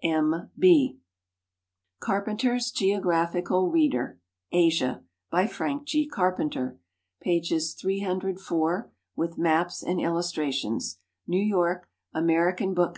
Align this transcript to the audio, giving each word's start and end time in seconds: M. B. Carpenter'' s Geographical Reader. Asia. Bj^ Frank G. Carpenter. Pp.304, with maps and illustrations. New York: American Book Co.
M. 0.00 0.48
B. 0.56 1.00
Carpenter'' 1.98 2.54
s 2.54 2.70
Geographical 2.70 3.68
Reader. 3.68 4.20
Asia. 4.52 5.02
Bj^ 5.32 5.50
Frank 5.50 5.86
G. 5.88 6.06
Carpenter. 6.06 6.78
Pp.304, 7.26 8.90
with 9.16 9.38
maps 9.38 9.82
and 9.82 10.00
illustrations. 10.00 11.00
New 11.26 11.42
York: 11.42 11.88
American 12.14 12.74
Book 12.74 12.94
Co. 12.94 12.96